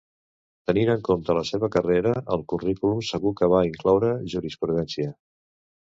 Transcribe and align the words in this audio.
Tenint 0.69 0.91
en 0.93 1.03
compte 1.09 1.35
la 1.39 1.43
seva 1.49 1.69
carrera, 1.75 2.13
el 2.37 2.45
currículum 2.53 3.03
segur 3.11 3.35
que 3.43 3.53
va 3.55 3.61
incloure 3.71 4.11
jurisprudència. 4.37 5.15